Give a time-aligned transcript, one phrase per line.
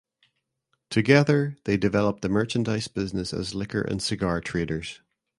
[0.89, 4.99] Together they developed the merchandise business as liquor and cigar traders.